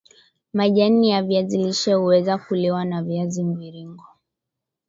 [0.53, 4.05] Majani ya viazi lishe huweza kuliwa kwa viazi mviringo